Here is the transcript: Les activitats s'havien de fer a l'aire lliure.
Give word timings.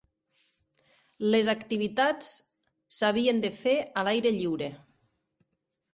Les 1.35 1.49
activitats 1.53 2.31
s'havien 3.01 3.45
de 3.47 3.55
fer 3.61 3.77
a 4.03 4.09
l'aire 4.09 4.37
lliure. 4.39 4.71